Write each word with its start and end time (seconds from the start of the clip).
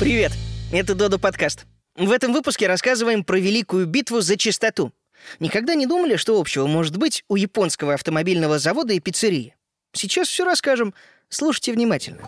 Привет! 0.00 0.32
Это 0.72 0.94
Додо 0.94 1.18
подкаст. 1.18 1.66
В 1.96 2.10
этом 2.10 2.32
выпуске 2.32 2.66
рассказываем 2.66 3.24
про 3.24 3.38
великую 3.38 3.86
битву 3.86 4.20
за 4.20 4.36
чистоту. 4.36 4.92
Никогда 5.40 5.74
не 5.74 5.86
думали, 5.86 6.16
что 6.16 6.38
общего 6.38 6.66
может 6.66 6.96
быть 6.96 7.24
у 7.28 7.36
японского 7.36 7.94
автомобильного 7.94 8.58
завода 8.58 8.92
и 8.92 9.00
пиццерии? 9.00 9.54
Сейчас 9.92 10.28
все 10.28 10.44
расскажем. 10.44 10.92
Слушайте 11.28 11.72
внимательно. 11.72 12.22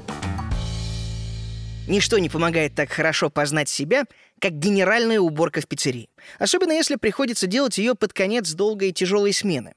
Ничто 1.89 2.19
не 2.19 2.29
помогает 2.29 2.75
так 2.75 2.91
хорошо 2.91 3.29
познать 3.29 3.69
себя, 3.69 4.05
как 4.41 4.53
генеральная 4.53 5.21
уборка 5.21 5.61
в 5.61 5.69
пиццерии. 5.69 6.09
Особенно 6.39 6.73
если 6.73 6.97
приходится 6.97 7.47
делать 7.47 7.79
ее 7.79 7.95
под 7.95 8.13
конец 8.13 8.53
долгой 8.53 8.89
и 8.89 8.93
тяжелой 8.93 9.33
смены. 9.33 9.75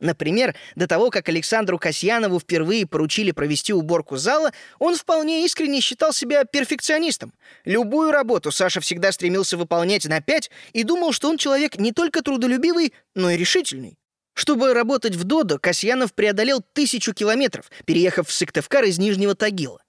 Например, 0.00 0.54
до 0.74 0.86
того, 0.86 1.10
как 1.10 1.28
Александру 1.28 1.78
Касьянову 1.78 2.40
впервые 2.40 2.86
поручили 2.86 3.30
провести 3.30 3.72
уборку 3.72 4.16
зала, 4.16 4.52
он 4.78 4.96
вполне 4.96 5.44
искренне 5.44 5.80
считал 5.80 6.12
себя 6.12 6.44
перфекционистом. 6.44 7.32
Любую 7.64 8.10
работу 8.10 8.50
Саша 8.50 8.80
всегда 8.80 9.12
стремился 9.12 9.56
выполнять 9.56 10.04
на 10.06 10.20
пять 10.20 10.50
и 10.72 10.82
думал, 10.82 11.12
что 11.12 11.28
он 11.30 11.38
человек 11.38 11.78
не 11.78 11.92
только 11.92 12.22
трудолюбивый, 12.22 12.92
но 13.14 13.30
и 13.30 13.36
решительный. 13.36 13.98
Чтобы 14.34 14.74
работать 14.74 15.14
в 15.14 15.22
Додо, 15.22 15.58
Касьянов 15.58 16.12
преодолел 16.12 16.60
тысячу 16.72 17.14
километров, 17.14 17.70
переехав 17.84 18.28
в 18.28 18.32
Сыктывкар 18.32 18.84
из 18.84 18.98
Нижнего 18.98 19.36
Тагила. 19.36 19.80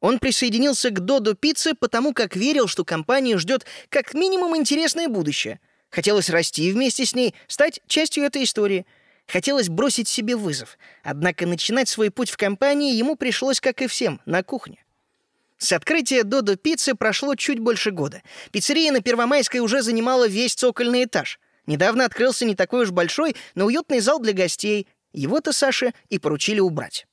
Он 0.00 0.18
присоединился 0.18 0.90
к 0.90 1.00
Додо 1.00 1.34
Пицце 1.34 1.74
потому, 1.74 2.12
как 2.12 2.34
верил, 2.34 2.66
что 2.66 2.84
компанию 2.84 3.38
ждет 3.38 3.64
как 3.90 4.14
минимум 4.14 4.56
интересное 4.56 5.08
будущее. 5.08 5.60
Хотелось 5.88 6.30
расти 6.30 6.72
вместе 6.72 7.04
с 7.04 7.14
ней, 7.14 7.34
стать 7.46 7.80
частью 7.86 8.24
этой 8.24 8.44
истории. 8.44 8.86
Хотелось 9.30 9.68
бросить 9.68 10.08
себе 10.08 10.34
вызов. 10.34 10.76
Однако 11.04 11.46
начинать 11.46 11.88
свой 11.88 12.10
путь 12.10 12.30
в 12.30 12.36
компании 12.36 12.96
ему 12.96 13.14
пришлось, 13.14 13.60
как 13.60 13.80
и 13.80 13.86
всем, 13.86 14.20
на 14.26 14.42
кухне. 14.42 14.84
С 15.56 15.72
открытия 15.72 16.24
Додо 16.24 16.56
Пиццы 16.56 16.94
прошло 16.94 17.36
чуть 17.36 17.60
больше 17.60 17.92
года. 17.92 18.22
Пиццерия 18.50 18.90
на 18.90 19.00
Первомайской 19.00 19.60
уже 19.60 19.82
занимала 19.82 20.26
весь 20.26 20.54
цокольный 20.54 21.04
этаж. 21.04 21.38
Недавно 21.66 22.06
открылся 22.06 22.44
не 22.44 22.56
такой 22.56 22.82
уж 22.82 22.90
большой, 22.90 23.36
но 23.54 23.66
уютный 23.66 24.00
зал 24.00 24.18
для 24.18 24.32
гостей. 24.32 24.88
Его-то 25.12 25.52
Саше 25.52 25.92
и 26.08 26.18
поручили 26.18 26.58
убрать. 26.58 27.06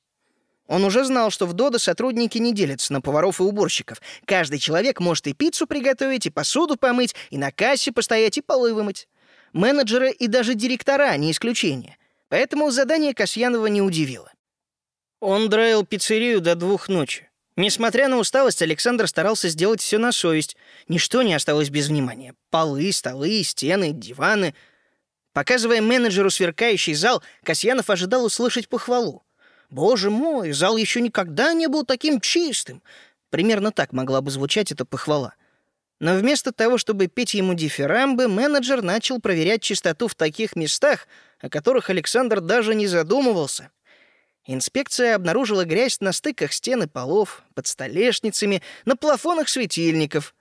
Он 0.66 0.84
уже 0.84 1.04
знал, 1.04 1.30
что 1.30 1.46
в 1.46 1.52
Додо 1.52 1.78
сотрудники 1.78 2.38
не 2.38 2.52
делятся 2.52 2.92
на 2.92 3.00
поваров 3.00 3.38
и 3.38 3.44
уборщиков. 3.44 4.02
Каждый 4.24 4.58
человек 4.58 4.98
может 4.98 5.26
и 5.28 5.34
пиццу 5.34 5.66
приготовить, 5.66 6.26
и 6.26 6.30
посуду 6.30 6.76
помыть, 6.76 7.14
и 7.30 7.38
на 7.38 7.52
кассе 7.52 7.92
постоять, 7.92 8.38
и 8.38 8.42
полы 8.42 8.74
вымыть. 8.74 9.06
Менеджеры 9.52 10.10
и 10.10 10.26
даже 10.26 10.54
директора 10.54 11.16
не 11.16 11.30
исключение. 11.30 11.97
Поэтому 12.28 12.70
задание 12.70 13.14
Касьянова 13.14 13.66
не 13.66 13.82
удивило. 13.82 14.30
Он 15.20 15.48
драил 15.48 15.84
пиццерию 15.84 16.40
до 16.40 16.54
двух 16.54 16.88
ночи. 16.88 17.28
Несмотря 17.56 18.06
на 18.06 18.18
усталость, 18.18 18.62
Александр 18.62 19.08
старался 19.08 19.48
сделать 19.48 19.80
все 19.80 19.98
на 19.98 20.12
совесть. 20.12 20.56
Ничто 20.86 21.22
не 21.22 21.34
осталось 21.34 21.70
без 21.70 21.88
внимания. 21.88 22.34
Полы, 22.50 22.92
столы, 22.92 23.42
стены, 23.42 23.92
диваны. 23.92 24.54
Показывая 25.32 25.80
менеджеру 25.80 26.30
сверкающий 26.30 26.94
зал, 26.94 27.22
Касьянов 27.42 27.90
ожидал 27.90 28.24
услышать 28.24 28.68
похвалу. 28.68 29.24
«Боже 29.70 30.08
мой, 30.08 30.52
зал 30.52 30.76
еще 30.76 31.00
никогда 31.00 31.52
не 31.52 31.66
был 31.66 31.84
таким 31.84 32.20
чистым!» 32.20 32.82
Примерно 33.28 33.72
так 33.72 33.92
могла 33.92 34.20
бы 34.20 34.30
звучать 34.30 34.72
эта 34.72 34.84
похвала. 34.84 35.34
Но 36.00 36.14
вместо 36.14 36.52
того, 36.52 36.78
чтобы 36.78 37.08
петь 37.08 37.34
ему 37.34 37.54
дифирамбы, 37.54 38.28
менеджер 38.28 38.82
начал 38.82 39.20
проверять 39.20 39.62
чистоту 39.62 40.08
в 40.08 40.14
таких 40.14 40.54
местах, 40.56 41.08
о 41.40 41.48
которых 41.48 41.90
Александр 41.90 42.40
даже 42.40 42.74
не 42.74 42.86
задумывался. 42.86 43.70
Инспекция 44.46 45.14
обнаружила 45.14 45.64
грязь 45.64 46.00
на 46.00 46.12
стыках 46.12 46.52
стен 46.52 46.84
и 46.84 46.86
полов, 46.86 47.42
под 47.54 47.66
столешницами, 47.66 48.62
на 48.86 48.96
плафонах 48.96 49.48
светильников. 49.48 50.34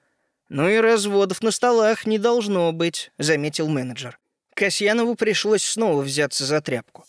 «Ну 0.49 0.69
и 0.69 0.77
разводов 0.77 1.43
на 1.43 1.51
столах 1.51 2.05
не 2.05 2.17
должно 2.17 2.71
быть»,— 2.71 3.11
заметил 3.17 3.67
менеджер. 3.67 4.17
Касьянову 4.53 5.15
пришлось 5.15 5.63
снова 5.63 6.01
взяться 6.01 6.45
за 6.45 6.61
тряпку. 6.61 7.05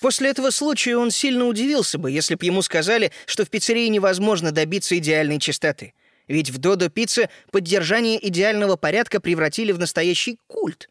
После 0.00 0.30
этого 0.30 0.50
случая 0.50 0.98
он 0.98 1.10
сильно 1.10 1.46
удивился 1.46 1.98
бы, 1.98 2.10
если 2.10 2.34
бы 2.34 2.44
ему 2.44 2.62
сказали, 2.62 3.10
что 3.24 3.44
в 3.44 3.50
пиццерии 3.50 3.88
невозможно 3.88 4.52
добиться 4.52 4.96
идеальной 4.98 5.40
чистоты. 5.40 5.94
Ведь 6.28 6.50
в 6.50 6.58
Додо 6.58 6.90
Пицце 6.90 7.30
поддержание 7.50 8.24
идеального 8.28 8.76
порядка 8.76 9.20
превратили 9.20 9.72
в 9.72 9.78
настоящий 9.78 10.38
культ. 10.46 10.88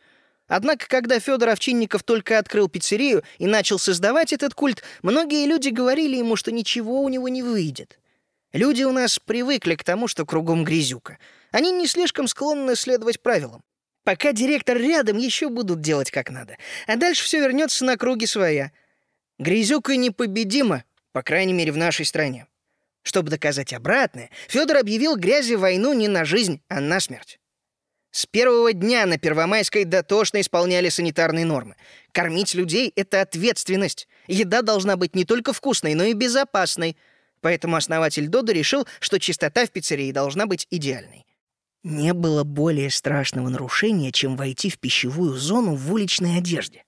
Однако, 0.47 0.87
когда 0.87 1.19
Федор 1.19 1.49
Овчинников 1.49 2.03
только 2.03 2.37
открыл 2.37 2.69
пиццерию 2.69 3.23
и 3.39 3.47
начал 3.47 3.79
создавать 3.79 4.31
этот 4.31 4.53
культ, 4.53 4.83
многие 5.01 5.45
люди 5.45 5.69
говорили 5.69 6.17
ему, 6.17 6.35
что 6.35 6.51
ничего 6.51 7.01
у 7.01 7.09
него 7.09 7.27
не 7.29 7.41
выйдет. 7.41 7.99
Люди 8.53 8.83
у 8.83 8.91
нас 8.91 9.19
привыкли 9.19 9.75
к 9.75 9.83
тому, 9.83 10.07
что 10.07 10.25
кругом 10.25 10.63
грязюка. 10.63 11.17
Они 11.51 11.71
не 11.71 11.87
слишком 11.87 12.27
склонны 12.27 12.75
следовать 12.75 13.21
правилам. 13.21 13.63
Пока 14.03 14.33
директор 14.33 14.77
рядом, 14.77 15.17
еще 15.17 15.49
будут 15.49 15.81
делать 15.81 16.11
как 16.11 16.29
надо. 16.29 16.57
А 16.85 16.95
дальше 16.95 17.23
все 17.23 17.39
вернется 17.39 17.83
на 17.85 17.97
круги 17.97 18.25
своя— 18.25 18.71
Грязюка 19.37 19.97
непобедима, 19.97 20.85
по 21.11 21.21
крайней 21.21 21.51
мере, 21.51 21.71
в 21.73 21.77
нашей 21.77 22.05
стране. 22.05 22.47
Чтобы 23.03 23.29
доказать 23.29 23.73
обратное, 23.73 24.29
Федор 24.47 24.77
объявил 24.77 25.17
грязи 25.17 25.55
войну 25.55 25.93
не 25.93 26.07
на 26.07 26.23
жизнь, 26.23 26.61
а 26.69 26.79
на 26.79 26.99
смерть. 27.01 27.39
С 28.15 28.25
первого 28.25 28.71
дня 28.71 29.05
на 29.05 29.17
Первомайской 29.17 29.83
дотошно 29.83 30.39
исполняли 30.39 30.87
санитарные 30.87 31.43
нормы. 31.43 31.75
Кормить 32.13 32.53
людей— 32.53 32.93
это 32.95 33.19
ответственность. 33.19 34.07
Еда 34.27 34.61
должна 34.61 34.95
быть 34.95 35.17
не 35.17 35.25
только 35.25 35.51
вкусной, 35.51 35.95
но 35.95 36.05
и 36.05 36.13
безопасной. 36.13 36.95
Поэтому 37.41 37.75
основатель 37.75 38.29
Додо 38.29 38.53
решил, 38.53 38.87
что 39.01 39.19
чистота 39.19 39.65
в 39.65 39.71
пиццерии 39.71 40.13
должна 40.13 40.45
быть 40.45 40.65
идеальной. 40.71 41.25
Не 41.83 42.13
было 42.13 42.45
более 42.45 42.89
страшного 42.89 43.49
нарушения, 43.49 44.13
чем 44.13 44.37
войти 44.37 44.69
в 44.69 44.79
пищевую 44.79 45.33
зону 45.33 45.75
в 45.75 45.91
уличной 45.91 46.37
одежде. 46.37 46.85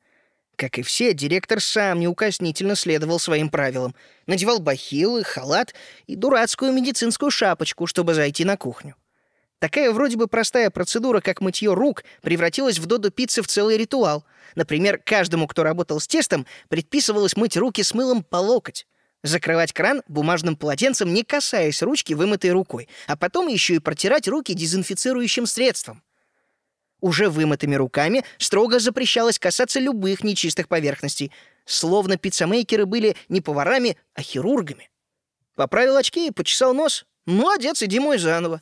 Как 0.55 0.79
и 0.79 0.81
все, 0.81 1.13
директор 1.13 1.59
сам 1.59 1.99
неукоснительно 1.99 2.75
следовал 2.75 3.19
своим 3.19 3.49
правилам. 3.49 3.95
Надевал 4.27 4.59
бахилы, 4.59 5.25
халат 5.25 5.75
и 6.05 6.15
дурацкую 6.15 6.71
медицинскую 6.71 7.31
шапочку, 7.31 7.85
чтобы 7.85 8.13
зайти 8.13 8.45
на 8.45 8.55
кухню. 8.55 8.95
Такая 9.59 9.91
вроде 9.91 10.17
бы 10.17 10.27
простая 10.27 10.69
процедура, 10.69 11.19
как 11.19 11.41
мытье 11.41 11.73
рук, 11.73 12.03
превратилась 12.21 12.77
в 12.77 12.85
Додо 12.85 13.09
пиццы 13.09 13.41
в 13.41 13.47
целый 13.47 13.77
ритуал. 13.77 14.23
Например, 14.55 14.99
каждому, 15.03 15.47
кто 15.47 15.63
работал 15.63 15.99
с 15.99 16.07
тестом, 16.07 16.45
предписывалось 16.69 17.35
мыть 17.35 17.57
руки 17.57 17.81
с 17.81 17.93
мылом 17.93 18.23
по 18.23 18.37
локоть. 18.37 18.85
Закрывать 19.23 19.73
кран 19.73 20.03
бумажным 20.07 20.55
полотенцем, 20.55 21.11
не 21.11 21.23
касаясь 21.23 21.81
ручки 21.81 22.13
вымытой 22.13 22.51
рукой, 22.51 22.87
а 23.07 23.17
потом 23.17 23.47
еще 23.47 23.75
и 23.75 23.79
протирать 23.79 24.27
руки 24.27 24.53
дезинфицирующим 24.53 25.47
средством. 25.47 26.03
Уже 27.01 27.29
вымытыми 27.29 27.75
руками 27.75 28.23
строго 28.37 28.79
запрещалось 28.79 29.39
касаться 29.39 29.79
любых 29.79 30.23
нечистых 30.23 30.67
поверхностей, 30.67 31.31
словно 31.65 32.17
пиццамейкеры 32.17 32.85
были 32.85 33.15
не 33.27 33.41
поварами, 33.41 33.97
а 34.13 34.21
хирургами. 34.21 34.89
Поправил 35.55 35.97
очки 35.97 36.27
и 36.27 36.31
почесал 36.31 36.73
нос. 36.73 37.05
Молодец, 37.25 37.81
иди 37.81 37.99
мой 37.99 38.19
заново. 38.19 38.61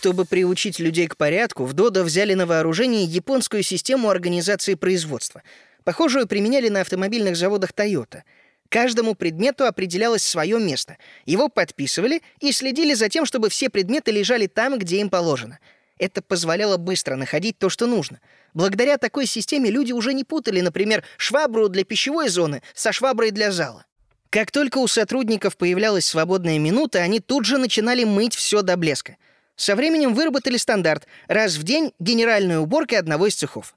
Чтобы 0.00 0.24
приучить 0.24 0.78
людей 0.78 1.08
к 1.08 1.18
порядку, 1.18 1.66
в 1.66 1.74
Додо 1.74 2.04
взяли 2.04 2.32
на 2.32 2.46
вооружение 2.46 3.04
японскую 3.04 3.62
систему 3.62 4.08
организации 4.08 4.72
производства. 4.72 5.42
Похожую 5.84 6.26
применяли 6.26 6.70
на 6.70 6.80
автомобильных 6.80 7.36
заводах 7.36 7.72
Toyota. 7.72 8.22
Каждому 8.70 9.14
предмету 9.14 9.66
определялось 9.66 10.22
свое 10.22 10.58
место. 10.58 10.96
Его 11.26 11.50
подписывали 11.50 12.22
и 12.40 12.50
следили 12.52 12.94
за 12.94 13.10
тем, 13.10 13.26
чтобы 13.26 13.50
все 13.50 13.68
предметы 13.68 14.10
лежали 14.10 14.46
там, 14.46 14.78
где 14.78 15.00
им 15.02 15.10
положено— 15.10 15.58
это 15.98 16.22
позволяло 16.22 16.78
быстро 16.78 17.16
находить 17.16 17.58
то, 17.58 17.68
что 17.68 17.86
нужно. 17.86 18.20
Благодаря 18.54 18.96
такой 18.96 19.26
системе 19.26 19.70
люди 19.70 19.92
уже 19.92 20.14
не 20.14 20.24
путали, 20.24 20.62
например, 20.62 21.04
швабру 21.18 21.68
для 21.68 21.84
пищевой 21.84 22.30
зоны 22.30 22.62
со 22.72 22.90
шваброй 22.90 23.32
для 23.32 23.52
зала. 23.52 23.84
Как 24.30 24.50
только 24.50 24.78
у 24.78 24.86
сотрудников 24.86 25.58
появлялась 25.58 26.06
свободная 26.06 26.58
минута, 26.58 27.00
они 27.00 27.20
тут 27.20 27.44
же 27.44 27.58
начинали 27.58 28.04
мыть 28.04 28.34
все 28.34 28.62
до 28.62 28.78
блеска. 28.78 29.18
Со 29.60 29.76
временем 29.76 30.14
выработали 30.14 30.56
стандарт— 30.56 31.06
раз 31.28 31.56
в 31.56 31.64
день 31.64 31.92
генеральная 31.98 32.60
уборка 32.60 32.98
одного 32.98 33.26
из 33.26 33.34
цехов. 33.34 33.74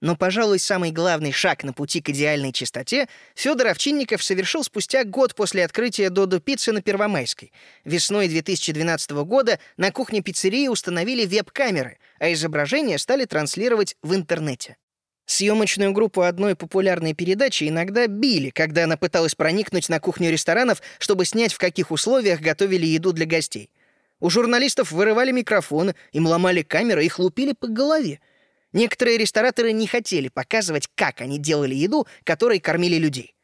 Но, 0.00 0.16
пожалуй, 0.16 0.58
самый 0.58 0.90
главный 0.90 1.30
шаг 1.30 1.62
на 1.62 1.72
пути 1.72 2.00
к 2.00 2.08
идеальной 2.08 2.50
чистоте 2.50 3.06
Федор 3.36 3.68
Овчинников 3.68 4.24
совершил 4.24 4.64
спустя 4.64 5.04
год 5.04 5.36
после 5.36 5.64
открытия 5.64 6.10
Додо 6.10 6.40
Пиццы 6.40 6.72
на 6.72 6.82
Первомайской. 6.82 7.52
Весной 7.84 8.26
2012 8.26 9.12
года 9.22 9.60
на 9.76 9.92
кухне 9.92 10.20
пиццерии 10.20 10.66
установили 10.66 11.24
веб-камеры, 11.24 11.98
а 12.18 12.32
изображения 12.32 12.98
стали 12.98 13.24
транслировать 13.24 13.96
в 14.02 14.16
интернете. 14.16 14.78
Съемочную 15.26 15.92
группу 15.92 16.22
одной 16.22 16.56
популярной 16.56 17.14
передачи 17.14 17.68
иногда 17.68 18.08
били, 18.08 18.50
когда 18.50 18.82
она 18.82 18.96
пыталась 18.96 19.36
проникнуть 19.36 19.88
на 19.88 20.00
кухню 20.00 20.32
ресторанов, 20.32 20.82
чтобы 20.98 21.24
снять, 21.24 21.52
в 21.52 21.58
каких 21.58 21.92
условиях 21.92 22.40
готовили 22.40 22.86
еду 22.86 23.12
для 23.12 23.26
гостей. 23.26 23.70
У 24.20 24.30
журналистов 24.30 24.92
вырывали 24.92 25.32
микрофоны, 25.32 25.94
им 26.12 26.26
ломали 26.26 26.62
камеры, 26.62 27.04
их 27.04 27.18
лупили 27.18 27.52
по 27.52 27.66
голове— 27.66 28.20
Некоторые 28.72 29.18
рестораторы 29.18 29.72
не 29.72 29.86
хотели 29.86 30.28
показывать, 30.28 30.88
как 30.94 31.20
они 31.20 31.38
делали 31.38 31.74
еду, 31.74 32.06
которой 32.24 32.60
кормили 32.60 32.96
людей. 32.96 33.34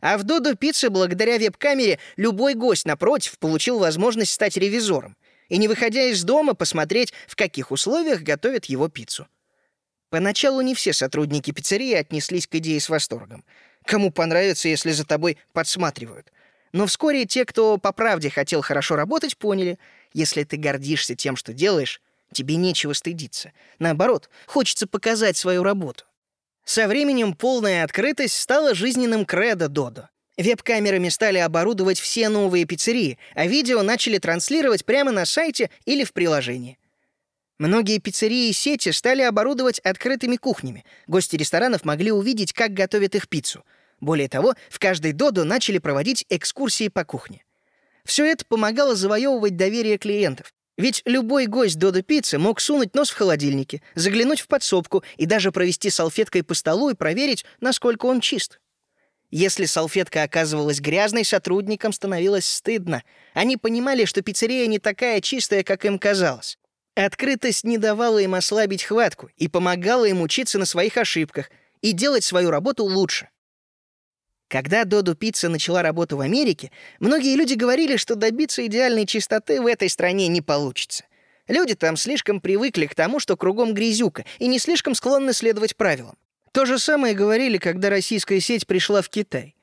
А 0.00 0.16
в 0.16 0.22
Додо 0.22 0.54
Пицце 0.54 0.90
благодаря 0.90 1.38
веб-камере 1.38 1.98
любой 2.16 2.54
гость, 2.54 2.86
напротив, 2.86 3.38
получил 3.38 3.80
возможность 3.80 4.30
стать 4.30 4.56
ревизором 4.56 5.16
и, 5.48 5.58
не 5.58 5.66
выходя 5.66 6.04
из 6.04 6.22
дома, 6.22 6.54
посмотреть, 6.54 7.12
в 7.26 7.34
каких 7.34 7.72
условиях 7.72 8.22
готовят 8.22 8.66
его 8.66 8.88
пиццу. 8.88 9.26
Поначалу 10.10 10.60
не 10.60 10.74
все 10.74 10.92
сотрудники 10.92 11.50
пиццерии 11.50 11.94
отнеслись 11.94 12.46
к 12.46 12.54
идее 12.54 12.80
с 12.80 12.88
восторгом. 12.88 13.44
Кому 13.84 14.12
понравится, 14.12 14.68
если 14.68 14.92
за 14.92 15.04
тобой 15.04 15.38
подсматривают. 15.52 16.32
Но 16.72 16.86
вскоре 16.86 17.24
те, 17.24 17.44
кто 17.44 17.78
по 17.78 17.92
правде 17.92 18.30
хотел 18.30 18.62
хорошо 18.62 18.94
работать, 18.94 19.36
поняли, 19.36 19.78
если 20.12 20.44
ты 20.44 20.56
гордишься 20.56 21.14
тем, 21.14 21.36
что 21.36 21.52
делаешь, 21.52 22.00
тебе 22.32 22.56
нечего 22.56 22.92
стыдиться. 22.92 23.52
Наоборот, 23.78 24.28
хочется 24.46 24.86
показать 24.86 25.36
свою 25.36 25.62
работу. 25.62 26.04
Со 26.64 26.86
временем 26.86 27.32
полная 27.32 27.84
открытость 27.84 28.38
стала 28.38 28.74
жизненным 28.74 29.24
кредо 29.24 29.68
Додо. 29.68 30.10
Веб-камерами 30.36 31.08
стали 31.08 31.38
оборудовать 31.38 31.98
все 31.98 32.28
новые 32.28 32.64
пиццерии, 32.64 33.18
а 33.34 33.46
видео 33.46 33.82
начали 33.82 34.18
транслировать 34.18 34.84
прямо 34.84 35.10
на 35.10 35.24
сайте 35.24 35.70
или 35.84 36.04
в 36.04 36.12
приложении. 36.12 36.78
Многие 37.58 37.98
пиццерии 37.98 38.48
и 38.48 38.52
сети 38.52 38.92
стали 38.92 39.22
оборудовать 39.22 39.80
открытыми 39.80 40.36
кухнями. 40.36 40.84
Гости 41.08 41.34
ресторанов 41.34 41.84
могли 41.84 42.12
увидеть, 42.12 42.52
как 42.52 42.72
готовят 42.72 43.16
их 43.16 43.28
пиццу. 43.28 43.64
Более 44.00 44.28
того, 44.28 44.54
в 44.70 44.78
каждой 44.78 45.12
Додо 45.12 45.42
начали 45.42 45.78
проводить 45.78 46.24
экскурсии 46.28 46.86
по 46.86 47.04
кухне. 47.04 47.42
Все 48.08 48.24
это 48.24 48.46
помогало 48.46 48.96
завоевывать 48.96 49.56
доверие 49.56 49.98
клиентов. 49.98 50.54
Ведь 50.78 51.02
любой 51.04 51.44
гость 51.44 51.78
Додо 51.78 52.00
Пиццы 52.00 52.38
мог 52.38 52.58
сунуть 52.58 52.94
нос 52.94 53.10
в 53.10 53.14
холодильнике, 53.14 53.82
заглянуть 53.94 54.40
в 54.40 54.46
подсобку 54.46 55.04
и 55.18 55.26
даже 55.26 55.52
провести 55.52 55.90
салфеткой 55.90 56.42
по 56.42 56.54
столу 56.54 56.88
и 56.88 56.94
проверить, 56.94 57.44
насколько 57.60 58.06
он 58.06 58.22
чист. 58.22 58.60
Если 59.30 59.66
салфетка 59.66 60.22
оказывалась 60.22 60.80
грязной, 60.80 61.22
сотрудникам 61.22 61.92
становилось 61.92 62.46
стыдно. 62.46 63.02
Они 63.34 63.58
понимали, 63.58 64.06
что 64.06 64.22
пиццерия 64.22 64.66
не 64.68 64.78
такая 64.78 65.20
чистая, 65.20 65.62
как 65.62 65.84
им 65.84 65.98
казалось. 65.98 66.56
Открытость 66.94 67.64
не 67.64 67.76
давала 67.76 68.20
им 68.20 68.34
ослабить 68.34 68.84
хватку 68.84 69.28
и 69.36 69.48
помогала 69.48 70.06
им 70.06 70.22
учиться 70.22 70.58
на 70.58 70.64
своих 70.64 70.96
ошибках 70.96 71.50
и 71.82 71.92
делать 71.92 72.24
свою 72.24 72.48
работу 72.50 72.84
лучше. 72.84 73.28
Когда 74.48 74.84
Доду 74.84 75.14
Пицца 75.14 75.50
начала 75.50 75.82
работу 75.82 76.16
в 76.16 76.20
Америке, 76.20 76.70
многие 77.00 77.36
люди 77.36 77.52
говорили, 77.52 77.96
что 77.96 78.14
добиться 78.14 78.64
идеальной 78.66 79.04
чистоты 79.04 79.60
в 79.60 79.66
этой 79.66 79.90
стране 79.90 80.26
не 80.28 80.40
получится. 80.40 81.04
Люди 81.48 81.74
там 81.74 81.96
слишком 81.96 82.40
привыкли 82.40 82.86
к 82.86 82.94
тому, 82.94 83.20
что 83.20 83.36
кругом 83.36 83.74
грязюка, 83.74 84.24
и 84.38 84.46
не 84.46 84.58
слишком 84.58 84.94
склонны 84.94 85.34
следовать 85.34 85.76
правилам. 85.76 86.16
То 86.52 86.64
же 86.64 86.78
самое 86.78 87.14
говорили, 87.14 87.58
когда 87.58 87.90
российская 87.90 88.40
сеть 88.40 88.66
пришла 88.66 89.02
в 89.02 89.10
Китай. 89.10 89.54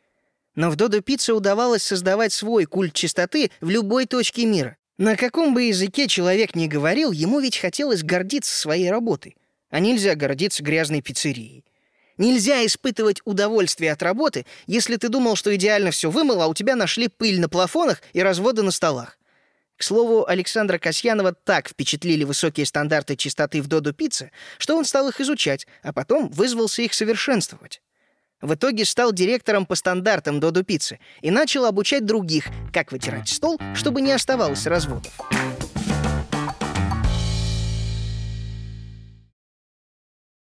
Но 0.53 0.69
в 0.69 0.75
Додо 0.75 1.01
Пицце 1.01 1.33
удавалось 1.33 1.83
создавать 1.83 2.31
свой 2.31 2.65
культ 2.65 2.93
чистоты 2.93 3.51
в 3.61 3.69
любой 3.69 4.05
точке 4.05 4.45
мира. 4.45 4.77
На 4.97 5.17
каком 5.17 5.53
бы 5.53 5.63
языке 5.63 6.07
человек 6.07 6.55
ни 6.55 6.67
говорил, 6.67 7.11
ему 7.11 7.39
ведь 7.39 7.57
хотелось 7.57 8.03
гордиться 8.03 8.55
своей 8.55 8.89
работой. 8.89 9.35
А 9.69 9.79
нельзя 9.79 10.15
гордиться 10.15 10.63
грязной 10.63 11.01
пиццерией. 11.01 11.65
Нельзя 12.17 12.65
испытывать 12.65 13.21
удовольствие 13.25 13.91
от 13.91 14.01
работы, 14.01 14.45
если 14.67 14.95
ты 14.95 15.09
думал, 15.09 15.35
что 15.35 15.53
идеально 15.55 15.91
все 15.91 16.09
вымыл, 16.09 16.41
а 16.41 16.47
у 16.47 16.53
тебя 16.53 16.75
нашли 16.75 17.07
пыль 17.07 17.39
на 17.39 17.49
плафонах 17.49 18.01
и 18.13 18.21
разводы 18.21 18.61
на 18.61 18.71
столах. 18.71 19.17
К 19.77 19.83
слову, 19.83 20.25
Александра 20.25 20.77
Касьянова 20.77 21.33
так 21.33 21.67
впечатлили 21.67 22.23
высокие 22.23 22.65
стандарты 22.65 23.17
чистоты 23.17 23.61
в 23.61 23.67
Додо 23.67 23.91
Пицце, 23.91 24.31
что 24.57 24.77
он 24.77 24.85
стал 24.85 25.09
их 25.09 25.19
изучать, 25.19 25.67
а 25.83 25.91
потом 25.91 26.29
вызвался 26.29 26.81
их 26.81 26.93
совершенствовать. 26.93 27.81
В 28.41 28.53
итоге 28.53 28.85
стал 28.85 29.11
директором 29.11 29.65
по 29.65 29.75
стандартам 29.75 30.39
Додо 30.39 30.63
Пиццы 30.63 30.99
и 31.21 31.31
начал 31.31 31.65
обучать 31.65 32.05
других, 32.05 32.47
как 32.71 32.93
вытирать 32.93 33.27
стол, 33.27 33.59
чтобы 33.73 34.01
не 34.01 34.11
оставалось 34.11 34.65
разводов. 34.65 35.11